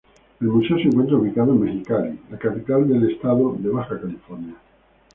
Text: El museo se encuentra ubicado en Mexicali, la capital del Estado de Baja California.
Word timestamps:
El 0.39 0.47
museo 0.47 0.77
se 0.77 0.85
encuentra 0.87 1.15
ubicado 1.15 1.51
en 1.53 1.61
Mexicali, 1.61 2.17
la 2.31 2.39
capital 2.39 2.87
del 2.87 3.11
Estado 3.11 3.55
de 3.59 3.69
Baja 3.69 4.01
California. 4.01 4.55